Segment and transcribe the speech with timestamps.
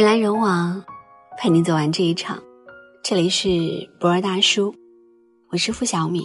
[0.00, 0.82] 人来人往，
[1.36, 2.42] 陪你走完这一场。
[3.04, 4.74] 这里是博尔大叔，
[5.50, 6.24] 我是付小米。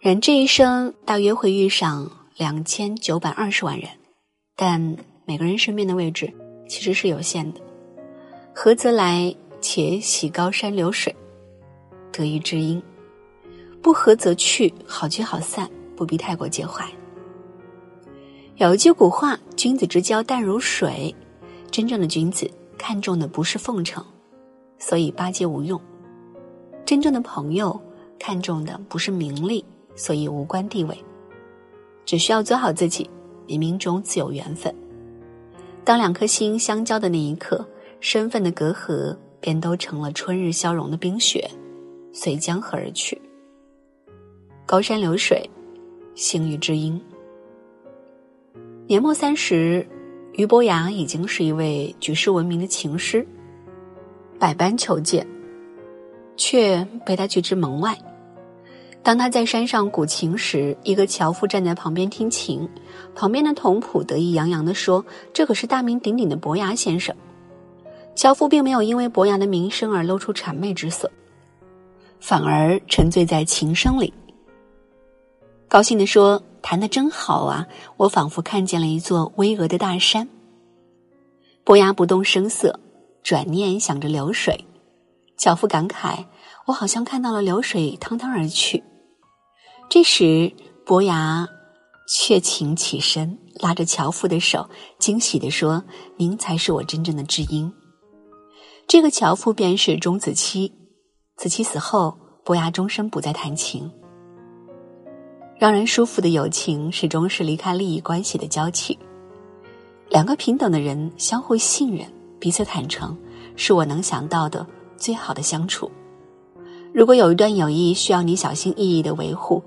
[0.00, 3.90] 人这一生大约会遇上两千九百二十万人，
[4.54, 4.80] 但
[5.24, 6.32] 每个人身边的位置
[6.68, 7.60] 其实是有限的。
[8.54, 11.12] 合则来，且喜高山流水，
[12.12, 12.80] 得意知音；
[13.82, 16.88] 不合则去，好聚好散，不必太过介怀。
[18.58, 21.14] 有一句古话：“君子之交淡如水。”
[21.76, 24.02] 真正的君子看重的不是奉承，
[24.78, 25.78] 所以巴结无用；
[26.86, 27.78] 真正的朋友
[28.18, 29.62] 看重的不是名利，
[29.94, 30.96] 所以无关地位。
[32.06, 33.10] 只需要做好自己，
[33.46, 34.74] 冥冥中自有缘分。
[35.84, 37.62] 当两颗心相交的那一刻，
[38.00, 41.46] 身份的隔阂便都成了春日消融的冰雪，
[42.10, 43.20] 随江河而去。
[44.64, 45.46] 高山流水，
[46.14, 46.98] 幸遇知音。
[48.86, 49.86] 年末三十，
[50.36, 53.26] 俞伯牙已经是一位举世闻名的情诗，
[54.38, 55.26] 百般求见，
[56.36, 57.96] 却被他拒之门外。
[59.02, 62.68] 当他在山上鼓琴时，一个樵夫站在旁边听琴，
[63.14, 65.02] 旁边的童仆得意洋洋地说
[65.32, 67.16] ：“这可是大名鼎鼎的伯牙先生。”
[68.14, 71.10] 樵夫并没有因为伯牙的名声而露出谄媚之色，
[72.20, 74.12] 反而沉醉在琴声里，
[75.68, 76.42] 高兴地说。
[76.68, 77.68] 弹得真好啊！
[77.96, 80.28] 我仿佛看见了一座巍峨的大山。
[81.62, 82.80] 伯牙不动声色，
[83.22, 84.64] 转念想着流水。
[85.36, 86.24] 樵夫感慨
[86.66, 88.82] ：“我好像看到了流水汤汤而去。”
[89.88, 90.52] 这时，
[90.84, 91.48] 伯牙
[92.08, 95.84] 却请起身，拉着樵夫的手，惊喜地说
[96.18, 97.72] ：“您才是我真正的知音。”
[98.88, 100.72] 这个樵夫便是钟子期。
[101.36, 103.88] 子期死后，伯牙终身不再弹琴。
[105.58, 108.96] 让人舒服的友情，始终是离开利益关系的交契。
[110.10, 112.06] 两个平等的人相互信任、
[112.38, 113.16] 彼此坦诚，
[113.56, 114.66] 是我能想到的
[114.98, 115.90] 最好的相处。
[116.92, 119.62] 如果有一段友谊需要你小心翼翼的维护，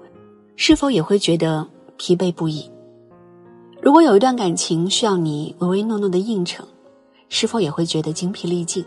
[0.55, 1.67] 是否也会觉得
[1.97, 2.69] 疲惫不已？
[3.81, 6.63] 如果有一段感情需要你唯唯诺诺的应承，
[7.29, 8.85] 是否也会觉得精疲力尽？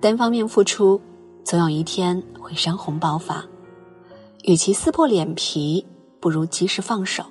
[0.00, 0.98] 单方面付出，
[1.44, 3.44] 总有一天会山洪爆发。
[4.46, 5.84] 与其撕破脸皮，
[6.20, 7.24] 不如及时放手。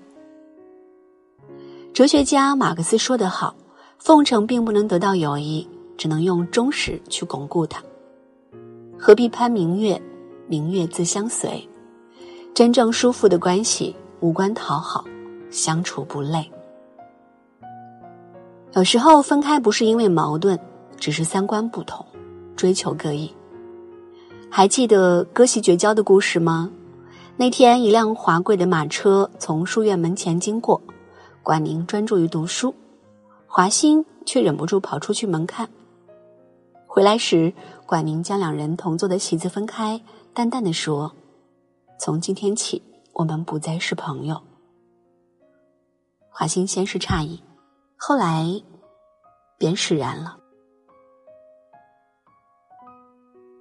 [1.94, 3.56] 哲学家马克思说得好
[3.98, 5.66] ：“奉承并不能得到友谊，
[5.98, 7.82] 只能用忠实去巩固它。
[9.00, 10.00] 何必攀明月？
[10.48, 11.66] 明月自相随。
[12.54, 15.06] 真正舒服的关系，无关讨好，
[15.50, 16.52] 相处不累。
[18.74, 20.60] 有时候分开不是因为矛盾，
[20.98, 22.06] 只是三观不同，
[22.58, 23.34] 追求各异。
[24.50, 26.70] 还记得割席绝交的故事吗？”
[27.38, 30.82] 那天，一辆华贵的马车从书院门前经过，
[31.44, 32.74] 管宁专注于读书，
[33.46, 35.70] 华歆却忍不住跑出去门看。
[36.88, 37.54] 回来时，
[37.86, 40.02] 管宁将两人同坐的席子分开，
[40.34, 41.12] 淡淡的说
[42.00, 42.82] ：“从今天起，
[43.12, 44.42] 我们不再是朋友。”
[46.32, 47.44] 华歆先是诧异，
[47.98, 48.46] 后来
[49.58, 50.38] 便释然了。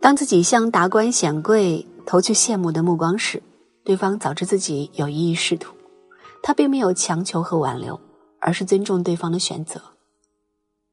[0.01, 3.43] 当自己向达官显贵投去羡慕的目光时，
[3.85, 5.75] 对方早知自己有意意试图，
[6.43, 8.01] 他并没有强求和挽留，
[8.41, 9.79] 而是尊重对方的选择，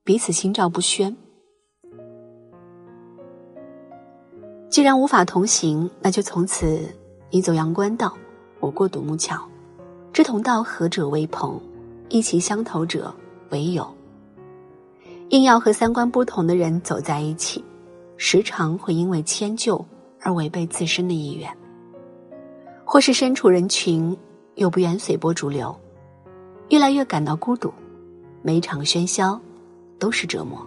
[0.03, 1.15] 彼此心照不宣。
[4.69, 6.81] 既然无法同行，那就从此
[7.29, 8.13] 你走阳关道，
[8.59, 9.41] 我过独木桥，
[10.11, 11.61] 志同道合者为朋，
[12.09, 13.13] 意气相投者
[13.51, 13.89] 为友。
[15.29, 17.63] 硬要和三观不同的人走在一起，
[18.17, 19.85] 时常会因为迁就
[20.19, 21.49] 而违背自身的意愿。
[22.91, 24.17] 或是身处人群，
[24.55, 25.73] 又不愿随波逐流，
[26.67, 27.73] 越来越感到孤独，
[28.41, 29.39] 每场喧嚣
[29.97, 30.59] 都是折磨。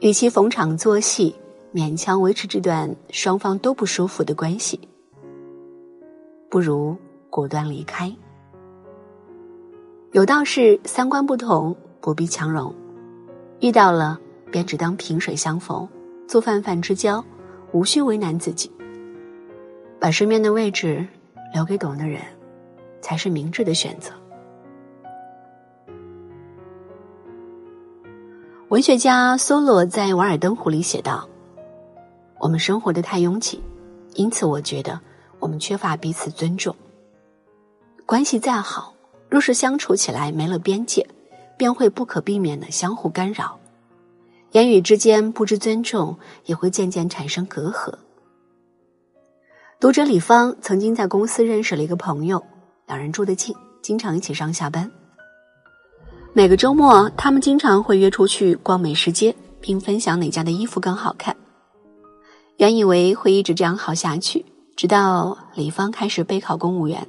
[0.00, 1.36] 与其逢场作戏，
[1.74, 4.80] 勉强维持这段双方都不舒服的关系，
[6.48, 6.96] 不如
[7.28, 8.10] 果断离开。
[10.12, 12.74] 有道是三观不同不必强融，
[13.60, 14.18] 遇到了
[14.50, 15.86] 便只当萍水相逢，
[16.26, 17.22] 做泛泛之交，
[17.72, 18.70] 无需为难自己。
[20.04, 21.08] 把身边的位置
[21.54, 22.20] 留给懂的人，
[23.00, 24.12] 才是明智的选择。
[28.68, 31.26] 文学家梭罗在《瓦尔登湖》里写道
[32.38, 33.62] ：“我们生活的太拥挤，
[34.12, 35.00] 因此我觉得
[35.38, 36.76] 我们缺乏彼此尊重。
[38.04, 38.92] 关系再好，
[39.30, 41.08] 若是相处起来没了边界，
[41.56, 43.58] 便会不可避免的相互干扰。
[44.50, 47.94] 言语之间不知尊重，也会渐渐产生隔阂。”
[49.84, 52.42] 读者李芳曾经在公司认识了一个朋友，
[52.86, 54.90] 两人住得近，经常一起上下班。
[56.32, 61.36] 每个周末，他们经常会约出去逛美食街，并分享哪家的衣服更好看。
[62.56, 64.42] 原以为会一直这样好下去，
[64.74, 67.06] 直到李芳开始备考公务员，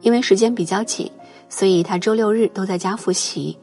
[0.00, 1.10] 因为时间比较紧，
[1.48, 3.58] 所以他周六日都在家复习。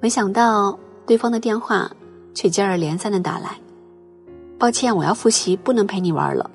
[0.00, 1.90] 没想到对方的电话
[2.32, 3.60] 却接二连三的打来
[4.58, 6.50] ：“抱歉，我要复习，不能陪你玩了。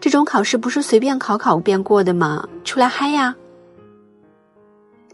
[0.00, 2.48] 这种考试不是随便考考便过的吗？
[2.64, 3.34] 出来嗨呀！”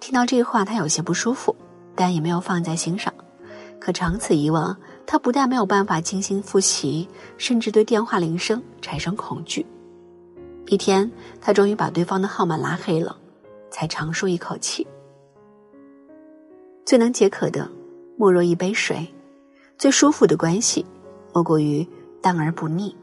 [0.01, 1.55] 听到这话，他有些不舒服，
[1.95, 3.13] 但也没有放在心上。
[3.81, 4.77] 可长此以往，
[5.07, 7.09] 他不但没有办法精心复习，
[7.39, 9.65] 甚至对电话铃声产生恐惧。
[10.67, 11.11] 一天，
[11.41, 13.17] 他终于把对方的号码拉黑了，
[13.71, 14.87] 才长舒一口气。
[16.85, 17.71] 最能解渴的，
[18.17, 19.07] 莫若一杯水；
[19.79, 20.85] 最舒服的关系，
[21.33, 21.87] 莫过于
[22.21, 22.95] 淡而不腻。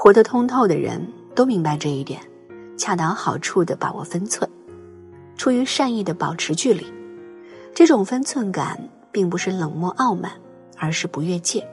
[0.00, 1.04] 活得通透的人
[1.34, 2.20] 都明白这一点，
[2.76, 4.48] 恰到好处的把握分寸。
[5.36, 6.86] 出于善意的保持距离，
[7.74, 8.80] 这种分寸感
[9.10, 10.30] 并不是冷漠傲慢，
[10.76, 11.66] 而是不越界。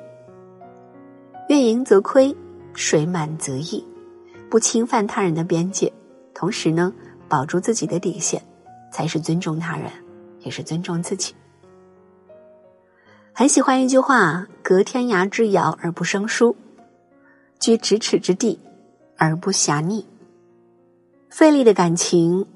[1.49, 2.35] 月盈则亏，
[2.73, 3.85] 水满则溢，
[4.49, 5.93] 不侵犯他人的边界，
[6.33, 6.91] 同时呢，
[7.29, 8.41] 保住自己的底线，
[8.91, 9.91] 才是尊重他人，
[10.39, 11.35] 也是尊重自己。
[13.33, 16.55] 很喜欢一句话：“隔天涯之遥而不生疏，
[17.59, 18.59] 居咫尺之地
[19.17, 20.05] 而不狭腻。”
[21.29, 22.47] 费力的感情。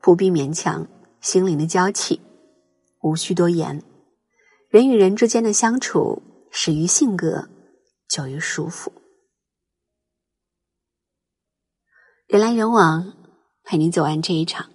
[0.00, 0.86] 不必勉强，
[1.22, 2.20] 心灵的交契，
[3.00, 3.82] 无需多言。
[4.68, 7.48] 人与人之间的相处，始于性格，
[8.06, 8.92] 久于舒服。
[12.26, 13.14] 人来人往，
[13.62, 14.68] 陪你走完这一场。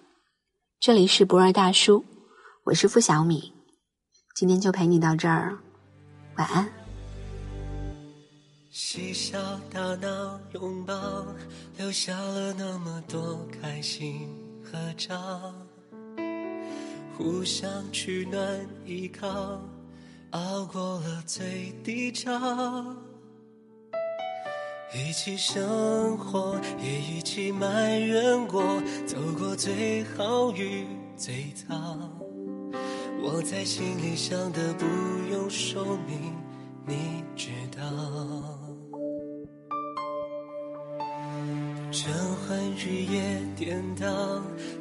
[0.79, 2.03] 这里是不二大叔，
[2.63, 3.53] 我是付小米，
[4.35, 5.59] 今天就陪你到这儿，
[6.37, 6.78] 晚安。
[8.81, 9.37] 嬉笑
[9.69, 10.95] 打闹拥抱，
[11.77, 14.29] 留下了那么多开心。
[14.63, 15.53] 合照，
[17.17, 18.41] 互相取暖
[18.85, 19.61] 依靠，
[20.29, 22.31] 熬过了最低潮。
[24.95, 30.87] 一起生活，也一起埋怨过，走过最好与
[31.17, 31.75] 最糟。
[33.21, 34.85] 我在心里想的不
[35.29, 36.33] 用说明，
[36.87, 38.68] 你知道。
[42.01, 42.13] 晨
[42.47, 43.21] 昏日夜
[43.57, 44.07] 颠倒，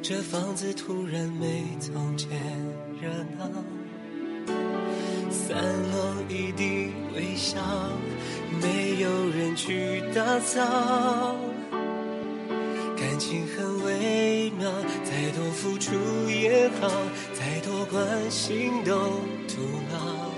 [0.01, 2.29] 这房子突然没从前
[3.01, 3.45] 热闹。
[5.29, 5.57] 散
[5.91, 7.59] 落一地微笑，
[8.61, 11.35] 没有人去打扫。
[12.95, 14.71] 感情很微妙，
[15.03, 15.91] 再多付出
[16.29, 16.89] 也好，
[17.33, 18.95] 再多关心都
[19.45, 19.59] 徒
[19.91, 20.31] 劳。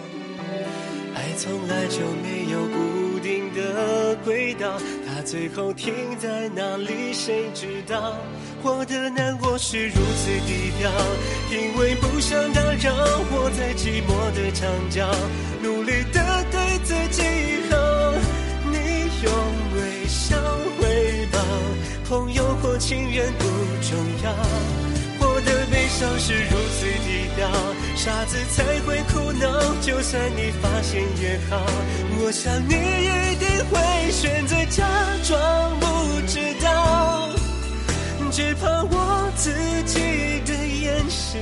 [1.14, 4.80] 爱从来就没有固定的轨道。
[5.22, 7.14] 最后停在哪里？
[7.14, 8.16] 谁知道？
[8.64, 10.92] 我的难过是如此低调，
[11.52, 12.94] 因为不想打扰。
[13.32, 15.10] 我在寂寞的墙角，
[15.62, 17.24] 努力的对自己
[17.70, 17.78] 好。
[18.66, 18.78] 你
[19.24, 19.32] 用
[19.76, 20.38] 微笑
[20.80, 21.40] 回报，
[22.08, 23.46] 朋友或情人不
[23.82, 24.81] 重要。
[26.02, 27.48] 都是如此低调，
[27.96, 29.76] 傻子才会哭闹。
[29.82, 31.62] 就算你发现也好，
[32.20, 34.84] 我想你一定会选择假
[35.24, 35.86] 装不
[36.26, 37.30] 知道，
[38.32, 39.54] 只怕我自
[39.86, 41.38] 己的掩饰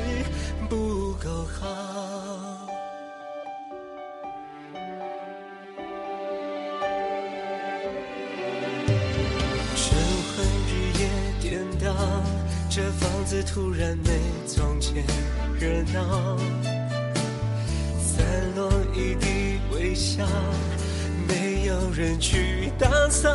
[13.30, 14.10] 子突然没
[14.48, 15.04] 从前
[15.60, 16.36] 热闹。
[18.02, 20.26] 散落一地微笑，
[21.28, 23.32] 没有人去打扫。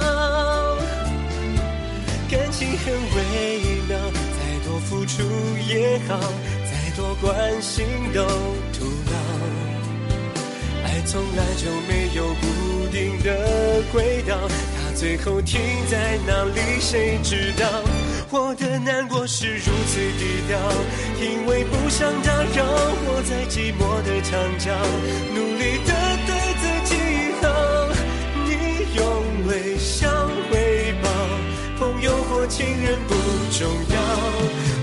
[2.28, 5.22] 感情很微妙，再多付出
[5.68, 8.24] 也好，再多关心都
[8.76, 9.12] 徒劳。
[10.86, 17.68] 爱从来就没有固定的轨道，它最后停在哪里，谁知道？
[18.30, 20.58] 我的难过是如此低调，
[21.20, 22.64] 因为不想打扰。
[23.06, 24.72] 我在寂寞的墙角，
[25.34, 25.90] 努力的
[26.26, 26.92] 对自己
[27.40, 27.44] 好。
[28.44, 28.50] 你
[28.96, 29.02] 用
[29.46, 30.08] 微笑
[30.50, 31.06] 回报，
[31.78, 33.14] 朋友或情人不
[33.52, 33.96] 重要。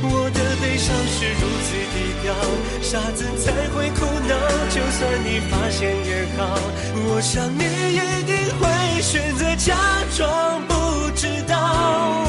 [0.04, 2.34] 我的悲伤是如此低调，
[2.82, 4.32] 傻子才会哭闹。
[4.70, 6.58] 就算你发现也好，
[6.96, 7.64] 我想你
[7.96, 9.76] 一定会选择假
[10.16, 10.74] 装不
[11.16, 12.28] 知道。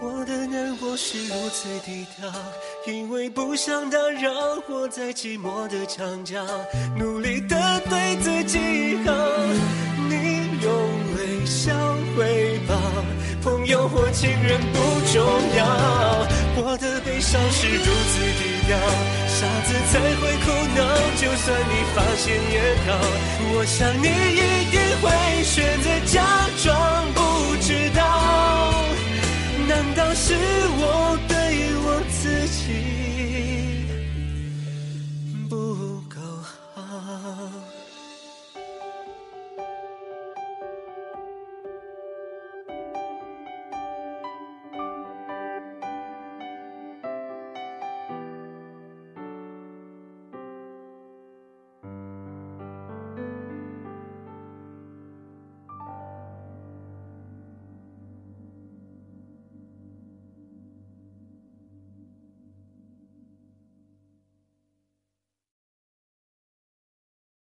[0.00, 2.32] 我的难过是如此低调，
[2.86, 4.32] 因为不想打扰，
[4.66, 6.46] 活在寂寞的墙角，
[6.96, 9.77] 努力的对自己好。
[14.18, 14.78] 情人不
[15.12, 15.22] 重
[15.54, 15.62] 要，
[16.56, 18.74] 我的悲伤是如此低调，
[19.30, 20.82] 傻子才会哭闹，
[21.14, 22.98] 就算你发现也好，
[23.54, 24.42] 我想你一
[24.74, 25.06] 定会
[25.44, 25.62] 选